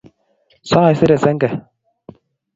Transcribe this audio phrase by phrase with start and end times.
[0.69, 1.51] Saisere senge